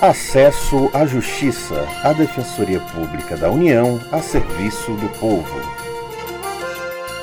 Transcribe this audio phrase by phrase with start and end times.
[0.00, 5.60] Acesso à Justiça, a Defensoria Pública da União a serviço do povo.